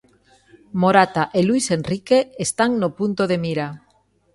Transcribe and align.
Morata 0.81 1.23
e 1.37 1.39
Luís 1.47 1.65
Enrique 1.79 2.19
están 2.45 2.71
no 2.81 2.89
punto 2.97 3.23
de 3.31 3.37
mira. 3.45 3.67